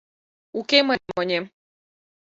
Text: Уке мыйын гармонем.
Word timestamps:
Уке 0.59 0.79
мыйын 0.87 1.01
гармонем. 1.09 1.43